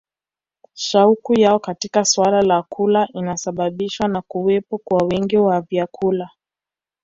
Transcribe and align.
Shauku 0.73 1.33
yao 1.39 1.59
katika 1.59 2.05
suala 2.05 2.41
la 2.41 2.61
kula 2.63 3.07
inasababishwa 3.13 4.07
na 4.07 4.21
kuwepo 4.21 4.77
kwa 4.77 5.03
wingi 5.03 5.37
wa 5.37 5.61
vyakula 5.61 6.29